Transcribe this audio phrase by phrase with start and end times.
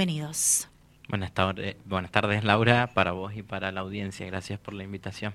[0.00, 0.66] bienvenidos.
[1.10, 4.24] Buenas tardes, buenas tardes Laura, para vos y para la audiencia.
[4.24, 5.34] Gracias por la invitación.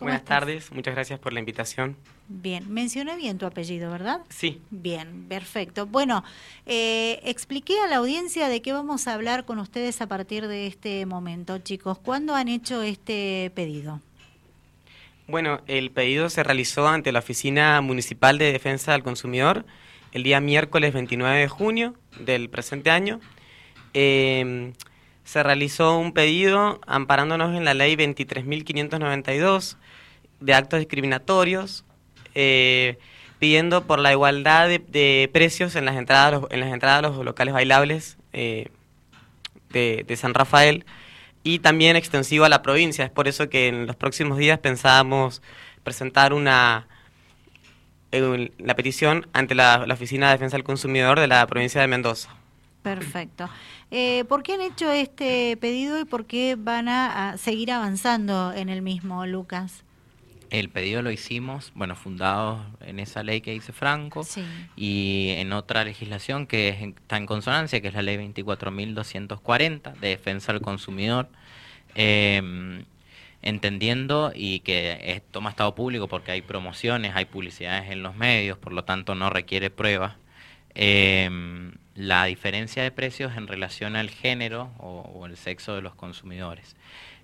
[0.00, 1.96] Buenas tardes, muchas gracias por la invitación.
[2.26, 4.22] Bien, mencioné bien tu apellido, ¿verdad?
[4.28, 4.60] Sí.
[4.70, 5.86] Bien, perfecto.
[5.86, 6.24] Bueno,
[6.66, 10.66] eh, expliqué a la audiencia de qué vamos a hablar con ustedes a partir de
[10.66, 11.96] este momento, chicos.
[11.96, 14.00] ¿Cuándo han hecho este pedido?
[15.28, 19.64] Bueno, el pedido se realizó ante la Oficina Municipal de Defensa del Consumidor
[20.10, 23.20] el día miércoles 29 de junio del presente año.
[23.98, 24.74] Eh,
[25.24, 29.78] se realizó un pedido amparándonos en la ley 23.592
[30.40, 31.82] de actos discriminatorios,
[32.34, 32.98] eh,
[33.38, 37.54] pidiendo por la igualdad de, precios en las entradas en las entradas a los locales
[37.54, 38.68] bailables eh,
[39.70, 40.84] de, San Rafael
[41.42, 43.06] y también extensivo a la provincia.
[43.06, 45.40] Es por eso que en los próximos días pensábamos
[45.84, 46.86] presentar una
[48.12, 52.36] la petición ante la Oficina de Defensa del Consumidor de la provincia de Mendoza.
[52.86, 53.50] Perfecto.
[53.90, 58.68] Eh, ¿Por qué han hecho este pedido y por qué van a, seguir avanzando en
[58.68, 59.82] el mismo, Lucas?
[60.50, 64.24] El pedido lo hicimos, bueno, fundado en esa ley que dice Franco
[64.76, 70.52] y en otra legislación que está en consonancia, que es la ley 24.240 de defensa
[70.52, 71.28] del consumidor,
[71.96, 72.84] em,
[73.42, 78.58] entendiendo y que esto ha estado público porque hay promociones, hay publicidades en los medios,
[78.58, 80.14] por lo tanto no requiere pruebas.
[80.76, 86.76] Eh, la diferencia de precios en relación al género o, el sexo de los consumidores.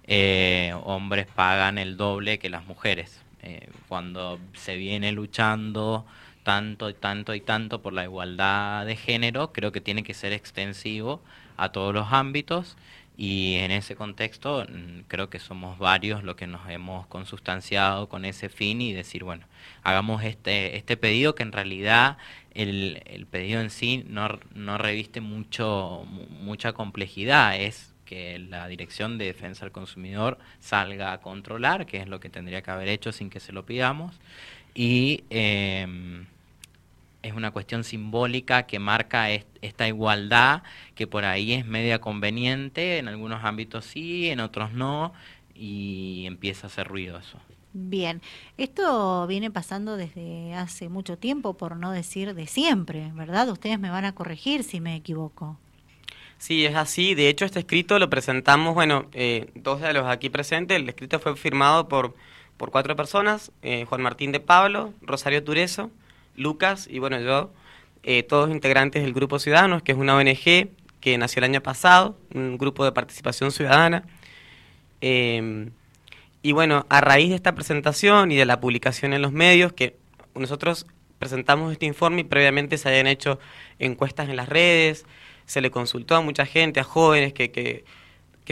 [0.04, 3.20] Eh, hombres pagan el doble que las mujeres.
[3.42, 6.06] Eh, cuando se viene luchando
[6.42, 10.32] tanto y tanto y tanto por la igualdad de género, creo que tiene que ser
[10.32, 11.20] extensivo
[11.56, 12.76] a todos los ámbitos
[13.16, 18.24] y en ese contexto mm, creo que somos varios los que nos hemos consustanciado con
[18.24, 19.46] ese fin y decir, bueno,
[19.82, 22.16] hagamos este, este pedido que en realidad
[22.54, 26.06] el, el pedido en sí no, no reviste mucho,
[26.40, 32.08] mucha complejidad, es que la Dirección de Defensa del Consumidor salga a controlar, que es
[32.08, 34.20] lo que tendría que haber hecho sin que se lo pidamos,
[34.74, 36.26] y em,
[37.22, 40.62] es una cuestión simbólica que marca esta igualdad
[40.94, 45.12] que por ahí es media conveniente, en algunos ámbitos sí, en otros no,
[45.54, 47.38] y empieza a hacer ruido eso.
[47.74, 48.20] Bien,
[48.58, 53.48] esto viene pasando desde hace mucho tiempo, por no decir de siempre, ¿verdad?
[53.48, 55.56] Ustedes me van a corregir si me equivoco.
[56.36, 57.14] Sí, es así.
[57.14, 60.76] De hecho, este escrito lo presentamos, bueno, eh, dos de los aquí presentes.
[60.76, 62.14] El escrito fue firmado por,
[62.58, 65.90] por cuatro personas, eh, Juan Martín de Pablo, Rosario Tureso,
[66.36, 67.52] Lucas y bueno, yo,
[68.02, 70.70] eh, todos integrantes del Grupo Ciudadanos, que es una ONG
[71.00, 74.04] que nació el año pasado, un grupo de participación ciudadana.
[75.00, 75.70] Eh,
[76.42, 79.96] y bueno, a raíz de esta presentación y de la publicación en los medios, que
[80.34, 80.86] nosotros
[81.20, 83.38] presentamos este informe y previamente se habían hecho
[83.78, 85.06] encuestas en las redes,
[85.46, 87.84] se le consultó a mucha gente, a jóvenes que, que,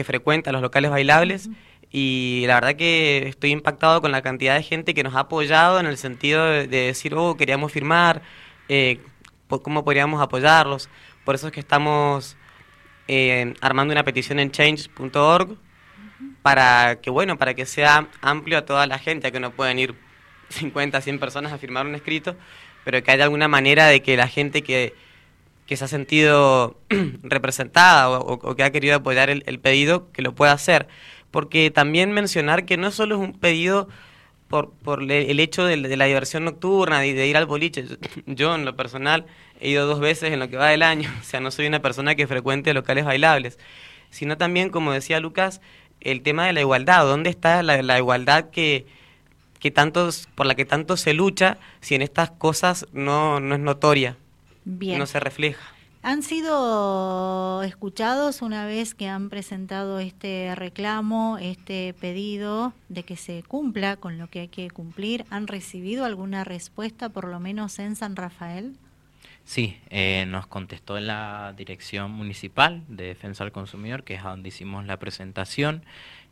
[0.03, 1.49] frecuentan los locales bailables.
[1.91, 5.79] Y la verdad que estoy impactado con la cantidad de gente que nos ha apoyado
[5.79, 8.21] en el sentido de, decir, oh, queríamos firmar,
[8.69, 8.99] eh,
[9.47, 10.89] cómo podríamos apoyarlos.
[11.25, 12.37] Por eso es que estamos
[13.07, 15.57] eh, armando una petición en change.org
[16.41, 19.95] para que, bueno, para que sea amplio a toda la gente, que no pueden ir
[20.49, 22.35] 50, 100 personas a firmar un escrito,
[22.83, 24.95] pero que haya alguna manera de que la gente que,
[25.65, 26.77] que se ha sentido
[27.23, 30.87] representada o, que ha querido apoyar el, pedido, que lo pueda hacer.
[31.31, 33.87] Porque también mencionar que no solo es un pedido
[34.51, 37.85] por, por el hecho de, la diversión nocturna, de, de, ir al boliche.
[38.25, 39.25] Yo, en lo personal,
[39.61, 41.81] he ido dos veces en lo que va del año, o sea, no soy una
[41.81, 43.57] persona que frecuente locales bailables,
[44.09, 45.61] sino también, como decía Lucas,
[46.01, 48.85] el tema de la igualdad, ¿dónde está la, igualdad que,
[49.59, 53.61] que tantos, por la que tanto se lucha si en estas cosas no, no es
[53.61, 54.17] notoria,
[54.65, 55.73] no se refleja?
[56.03, 63.43] ¿Han sido escuchados una vez que han presentado este reclamo, este pedido de que se
[63.43, 65.25] cumpla con lo que hay que cumplir?
[65.29, 68.73] ¿Han recibido alguna respuesta, por lo menos en San Rafael?
[69.43, 74.49] Sí, eh, nos contestó la Dirección Municipal de Defensa del Consumidor, que es a donde
[74.49, 75.83] hicimos la presentación,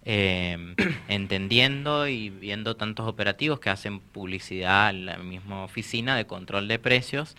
[0.04, 0.76] em,
[1.08, 6.80] entendiendo y viendo tantos operativos que hacen publicidad en la misma oficina de control de
[6.80, 7.36] precios,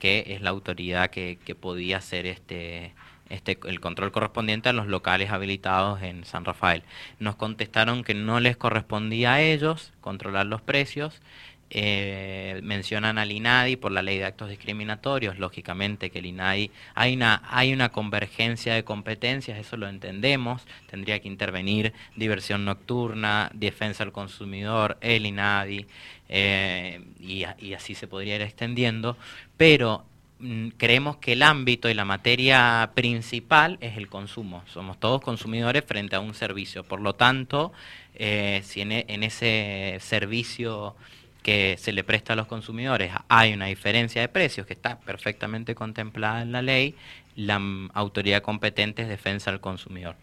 [0.00, 2.92] que es la autoridad que, que podía hacer este,
[3.30, 6.82] este, el control correspondiente a los locales habilitados en San Rafael.
[7.20, 11.22] Nos contestaron que no les correspondía a ellos controlar los precios,
[11.70, 17.14] eh, mencionan al INADI por la ley de actos discriminatorios, lógicamente que el INADI, hay
[17.14, 24.04] una, hay una convergencia de competencias, eso lo entendemos, tendría que intervenir diversión nocturna, defensa
[24.04, 25.86] del consumidor, el INADI,
[26.28, 29.16] eh, y, y así se podría ir extendiendo,
[29.56, 30.04] pero
[30.40, 34.62] mm, creemos que el ámbito y la materia principal es el consumo.
[34.66, 36.84] Somos todos consumidores frente a un servicio.
[36.84, 37.72] Por lo tanto,
[38.14, 40.94] eh, si en, ese servicio
[41.42, 45.74] que se le presta a los consumidores hay una diferencia de precios que está perfectamente
[45.74, 46.94] contemplada en la ley,
[47.36, 47.60] la
[47.94, 50.16] autoridad competente es defensa del consumidor.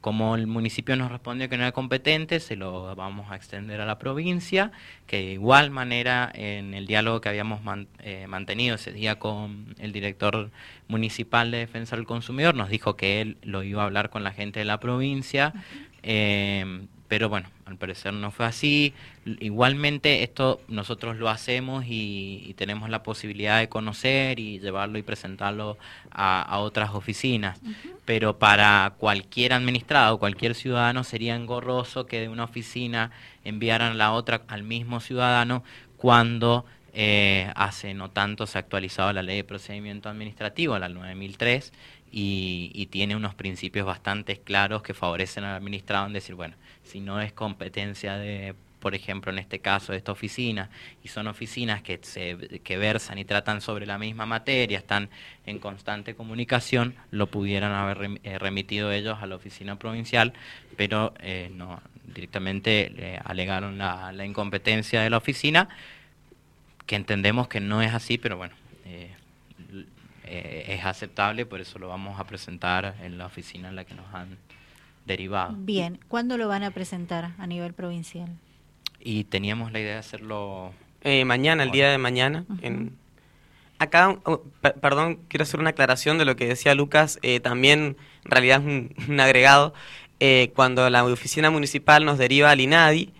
[0.00, 3.86] Como el municipio nos respondió que no era competente, se lo vamos a extender a
[3.86, 4.70] la provincia,
[5.06, 7.60] que de igual manera en el diálogo que habíamos
[8.04, 10.52] eh, mantenido ese día con el director
[10.86, 14.30] municipal de defensa del consumidor, nos dijo que él lo iba a hablar con la
[14.30, 15.52] gente de la provincia.
[16.04, 18.94] Eh, pero bueno, al parecer no fue así.
[19.24, 25.76] Igualmente esto nosotros lo hacemos y, tenemos la posibilidad de conocer y llevarlo y presentarlo
[26.10, 27.60] a, otras oficinas,
[28.04, 33.10] pero para cualquier administrado, cualquier ciudadano sería engorroso que de una oficina
[33.44, 35.62] enviaran la otra al mismo ciudadano
[35.96, 36.64] cuando
[36.98, 41.70] eh, hace no tanto se ha actualizado la ley de procedimiento administrativo, la 9003,
[42.10, 46.54] y, tiene unos principios bastante claros que favorecen al administrado en decir, bueno,
[46.84, 50.70] si no es competencia de, por ejemplo, en este caso de esta oficina,
[51.04, 55.10] y son oficinas que, se, que versan y tratan sobre la misma materia, están
[55.44, 60.32] en constante comunicación, lo pudieran haber eh, remitido ellos a la oficina provincial,
[60.78, 65.68] pero eh, no directamente le alegaron la, la, incompetencia de la oficina,
[66.86, 68.54] que entendemos que no es así, pero bueno.
[70.28, 73.94] Eh, es aceptable, por eso lo vamos a presentar en la oficina en la que
[73.94, 74.36] nos han
[75.06, 75.54] derivado.
[75.56, 78.28] Bien, ¿cuándo lo van a presentar a nivel provincial?
[79.00, 80.72] Y teníamos la idea de hacerlo...
[81.02, 82.44] Eh, mañana, el día de mañana.
[82.60, 82.96] en...
[83.78, 84.42] Acá, oh,
[84.80, 89.08] perdón, quiero hacer una aclaración de lo que decía Lucas, eh, también en realidad es
[89.08, 89.74] un, agregado.
[90.18, 93.12] Eh, cuando la oficina municipal nos deriva al INADI,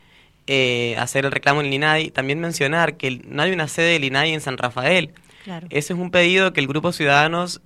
[0.98, 4.32] hacer el reclamo en el INADI, también mencionar que no hay una sede del INADI
[4.32, 5.12] en San Rafael.
[5.44, 5.66] Claro.
[5.70, 7.60] Ese es un pedido que el Grupo Ciudadanos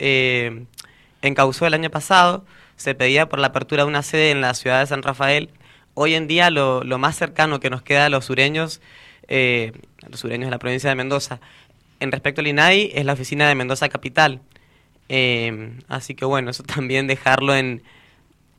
[1.22, 2.44] encausó el año pasado
[2.80, 5.50] se pedía por la apertura de una sede en la ciudad de San Rafael.
[5.92, 8.80] Hoy en día lo, más cercano que nos queda a los sureños,
[9.28, 9.72] eh,
[10.08, 11.40] los sureños de la provincia de Mendoza,
[12.00, 14.40] en respecto al INAI, es la oficina de Mendoza Capital.
[15.10, 17.82] Eh, así que bueno, eso también dejarlo en,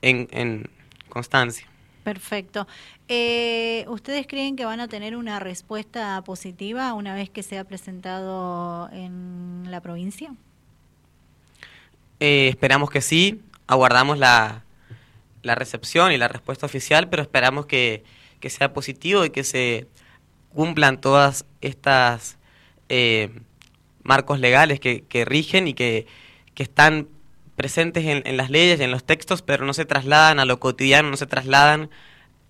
[0.03, 0.69] en,
[1.09, 1.65] constancia.
[2.03, 2.68] Perfecto.
[3.07, 8.89] Eh, ¿Ustedes creen que van a tener una respuesta positiva una vez que sea presentado
[8.92, 10.33] en la provincia?
[12.24, 14.63] esperamos que sí aguardamos la,
[15.44, 18.03] la recepción y la respuesta oficial, pero esperamos que,
[18.48, 19.88] sea positivo y que se
[20.53, 22.38] cumplan todas estas
[22.89, 23.30] eh,
[24.03, 26.07] marcos legales que, que, rigen y que,
[26.53, 27.07] que están
[27.61, 30.59] presentes en, en, las leyes y en los textos, pero no se trasladan a lo
[30.59, 31.91] cotidiano, no se trasladan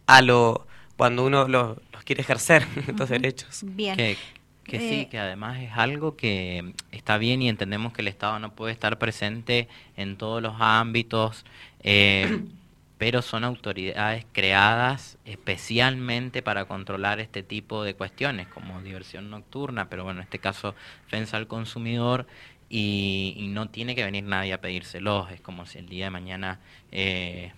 [0.07, 0.65] a lo
[0.95, 3.59] cuando uno los quiere ejercer, estos derechos.
[3.65, 3.97] Bien.
[3.97, 4.17] Que,
[4.63, 8.39] que sí, eh, que además es algo que está bien y entendemos que el Estado
[8.39, 9.67] no puede estar presente
[9.97, 11.43] en todos los ámbitos,
[11.83, 12.45] eh,
[12.97, 20.03] pero son autoridades creadas especialmente para controlar este tipo de cuestiones, como diversión nocturna, pero
[20.05, 20.75] bueno, en este caso,
[21.05, 22.27] defensa al consumidor,
[22.71, 26.12] y, y no tiene que venir nadie a pedírselos, es como si el día de
[26.12, 26.59] mañana...
[26.91, 27.51] Eh,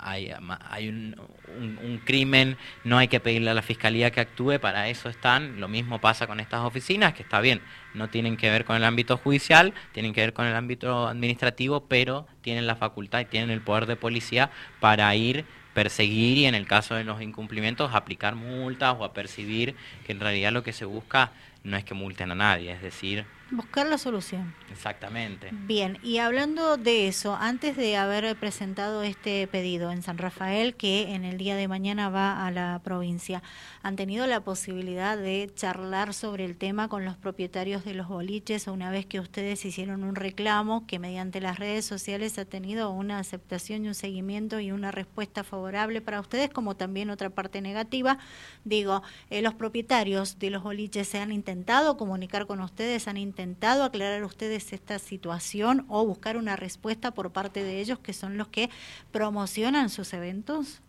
[0.00, 1.16] hay, un,
[1.56, 5.60] un, crimen, no hay que pedirle a la fiscalía que actúe, para eso están.
[5.60, 7.60] Lo mismo pasa con estas oficinas, que está bien,
[7.94, 11.86] no tienen que ver con el ámbito judicial, tienen que ver con el ámbito administrativo,
[11.86, 14.50] pero tienen la facultad y tienen el poder de policía
[14.80, 19.76] para ir perseguir y en el caso de los incumplimientos aplicar multas o a percibir
[20.04, 21.30] que en realidad lo que se busca
[21.62, 24.54] no es que multen a nadie, es decir, Buscar la solución.
[24.70, 25.48] Exactamente.
[25.52, 31.14] Bien, y hablando de eso, antes de haber presentado este pedido en San Rafael, que
[31.14, 33.42] en el día de mañana va a la provincia,
[33.82, 38.66] ¿han tenido la posibilidad de charlar sobre el tema con los propietarios de los boliches
[38.66, 43.18] una vez que ustedes hicieron un reclamo que mediante las redes sociales ha tenido una
[43.18, 48.18] aceptación y un seguimiento y una respuesta favorable para ustedes, como también otra parte negativa?
[48.64, 53.37] Digo, eh, los propietarios de los boliches se han intentado comunicar con ustedes, han intentado
[53.38, 58.36] intentado aclarar ustedes esta situación o buscar una respuesta por parte de ellos que son
[58.36, 58.68] los que
[59.12, 60.80] promocionan sus eventos?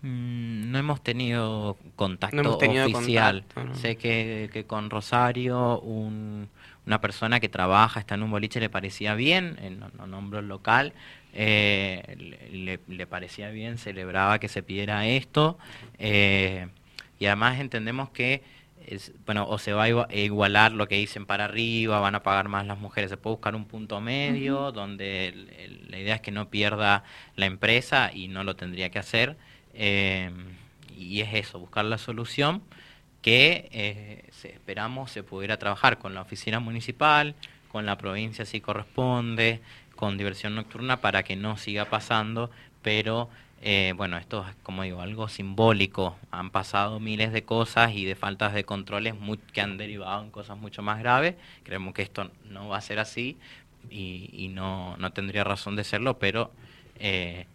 [0.00, 3.44] Mm, no hemos tenido contacto oficial.
[3.74, 9.14] Sé que, que, con Rosario una persona que trabaja, está en un boliche, le parecía
[9.14, 9.58] bien,
[9.98, 10.94] no, nombro el local,
[11.34, 15.58] eh, le, le, parecía bien, celebraba que se pidiera esto.
[15.98, 16.68] Eh,
[17.18, 18.42] y además entendemos que
[19.26, 22.66] bueno, o se va a igualar lo que dicen para arriba, van a pagar más
[22.66, 27.04] las mujeres, se puede buscar un punto medio donde la idea es que no pierda
[27.36, 29.36] la empresa y no lo tendría que hacer.
[29.74, 30.30] Eh,
[30.96, 32.62] y es eso, buscar la solución.
[33.22, 37.34] que eh, esperamos se pudiera trabajar con la oficina municipal,
[37.70, 39.60] con la provincia si corresponde,
[39.96, 42.50] con diversión nocturna para que no siga pasando,
[42.82, 43.28] pero
[43.60, 46.16] eh, bueno, esto es como digo, algo simbólico.
[46.30, 49.14] Han pasado miles de cosas y de faltas de controles
[49.52, 51.34] que han derivado en cosas mucho más graves.
[51.64, 53.36] Creemos que esto no va a ser así
[53.90, 56.52] y, no, no, tendría razón de serlo, pero
[56.98, 57.46] eh,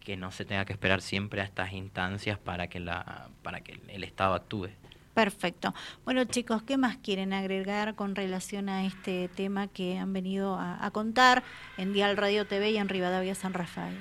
[0.00, 3.80] que no se tenga que esperar siempre a estas instancias para que, la, para que
[3.88, 4.70] el Estado actúe.
[5.14, 5.74] Perfecto.
[6.04, 10.90] Bueno, chicos, ¿qué más quieren agregar con relación a este tema que han venido a,
[10.90, 11.42] contar
[11.76, 13.94] en Dial Radio TV y en Rivadavia San Rafael?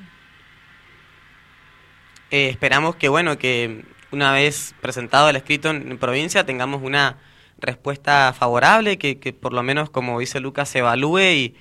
[2.31, 7.17] Eh, esperamos que, bueno, que una vez presentado el escrito en, provincia tengamos una
[7.59, 11.55] respuesta favorable, que, por lo menos, como dice Lucas, se evalúe y,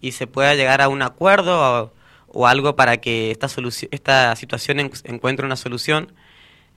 [0.00, 1.92] y se pueda llegar a un acuerdo
[2.28, 3.48] o, algo para que esta,
[3.90, 6.12] esta situación encuentre una solución.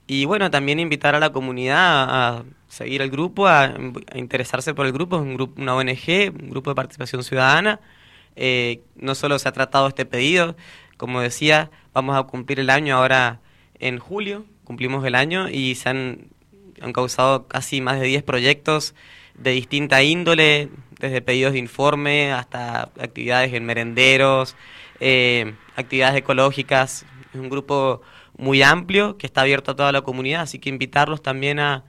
[0.06, 3.74] Y bueno, también invitar a la comunidad a seguir el grupo, a,
[4.14, 7.80] interesarse por el grupo, es un grupo, una ONG, un grupo de participación ciudadana.
[8.36, 10.56] Eh, no solo se ha tratado este pedido,
[11.00, 13.40] como decía, vamos a cumplir el año ahora
[13.78, 16.26] en julio, cumplimos el año y se han,
[16.78, 18.94] han causado casi más de 10 proyectos
[19.32, 24.56] de distinta índole, desde pedidos de informe hasta actividades en merenderos,
[25.00, 27.06] eh, actividades ecológicas.
[27.32, 28.02] Es un grupo
[28.36, 31.84] muy amplio que está abierto a toda la comunidad, así que invitarlos también a,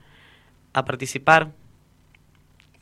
[0.72, 1.52] a participar.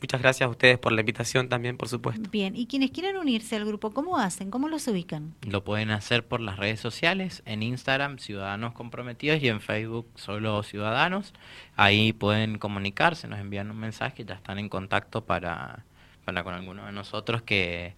[0.00, 2.30] Muchas gracias a ustedes por la invitación también, por supuesto.
[2.30, 4.50] Bien, y quienes quieran unirse al grupo, ¿cómo hacen?
[4.50, 5.34] ¿Cómo los ubican?
[5.46, 10.62] Lo pueden hacer por las redes sociales, en Instagram Ciudadanos Comprometidos y en Facebook Solo
[10.62, 11.34] Ciudadanos.
[11.76, 15.84] Ahí pueden comunicarse, nos envían un mensaje, ya están en contacto para,
[16.24, 17.94] para con alguno de nosotros que,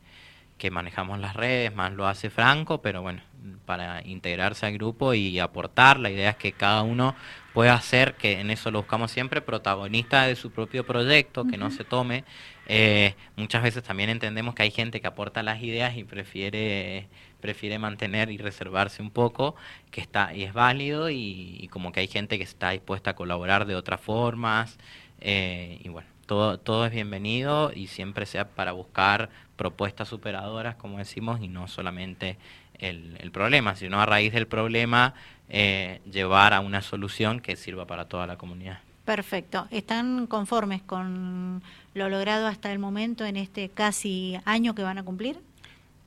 [0.62, 3.20] que manejamos las redes, más lo hace Franco, pero bueno,
[3.66, 7.16] para integrarse al grupo y aportar, la idea es que cada uno
[7.52, 11.72] pueda ser, que en eso lo buscamos siempre, protagonista de su propio proyecto, que no
[11.72, 12.22] se tome.
[12.68, 17.08] Eh, muchas veces también entendemos que hay gente que aporta las ideas y prefiere
[17.40, 19.56] prefiere mantener y reservarse un poco,
[19.90, 23.66] que está y es válido y, como que hay gente que está dispuesta a colaborar
[23.66, 24.78] de otras formas
[25.20, 29.28] eh, y bueno todo, todo es bienvenido y siempre sea para buscar
[29.62, 32.36] propuestas superadoras, como decimos, y no solamente
[32.80, 35.14] el, el problema, sino a raíz del problema
[35.48, 38.80] eh, llevar a una solución que sirva para toda la comunidad.
[39.04, 39.68] Perfecto.
[39.70, 41.62] ¿Están conformes con
[41.94, 45.38] lo logrado hasta el momento en este casi año que van a cumplir?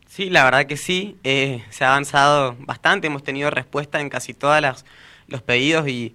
[0.08, 1.16] Sí, la verdad que sí.
[1.24, 3.08] Eh, se ha avanzado bastante.
[3.08, 4.62] Hemos tenido respuesta en casi todos
[5.28, 6.14] los pedidos y,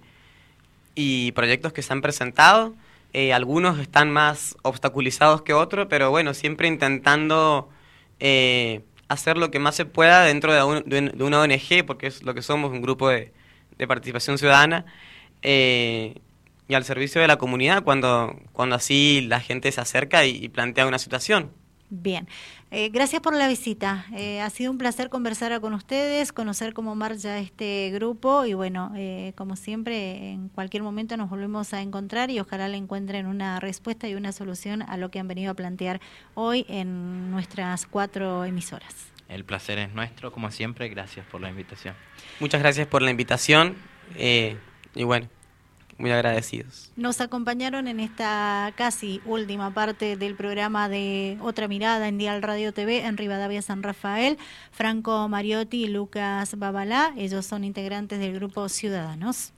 [0.93, 2.75] y proyectos que se han presentado.
[3.13, 7.69] Eh, algunos están más obstaculizados que otros, pero bueno, siempre intentando
[8.19, 12.41] eh, hacer lo que más se pueda dentro de, una ONG, porque es lo que
[12.41, 13.33] somos, un grupo de,
[13.87, 14.85] participación ciudadana,
[15.41, 16.21] eh,
[16.67, 20.85] y al servicio de la comunidad cuando, cuando así la gente se acerca y plantea
[20.87, 21.51] una situación.
[21.93, 22.25] Bien,
[22.71, 24.05] eh, gracias por la visita.
[24.15, 28.93] Eh, ha sido un placer conversar con ustedes, conocer cómo marcha este grupo y bueno,
[28.95, 33.59] eh, como siempre, en cualquier momento nos volvemos a encontrar y ojalá le encuentren una
[33.59, 35.99] respuesta y una solución a lo que han venido a plantear
[36.33, 39.11] hoy en nuestras cuatro emisoras.
[39.27, 40.87] El placer es nuestro, como siempre.
[40.87, 41.93] Gracias por la invitación.
[42.39, 43.75] Muchas gracias por la invitación
[44.15, 45.27] y bueno
[46.01, 46.91] muy agradecidos.
[46.95, 52.73] Nos acompañaron en esta casi última parte del programa de Otra Mirada en Dial Radio
[52.73, 54.37] TV en Rivadavia San Rafael,
[54.71, 57.13] Franco Mariotti y Lucas Babalá.
[57.17, 59.53] Ellos son integrantes del grupo Ciudadanos.